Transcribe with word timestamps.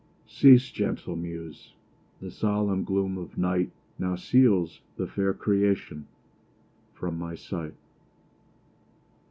Cease, 0.25 0.71
gentle 0.71 1.15
muse! 1.15 1.73
the 2.21 2.31
solemn 2.31 2.83
gloom 2.83 3.19
of 3.19 3.37
night 3.37 3.69
Now 3.99 4.15
seals 4.15 4.81
the 4.95 5.05
fair 5.05 5.31
creation 5.31 6.07
from 6.95 7.19
my 7.19 7.35
sight. 7.35 7.75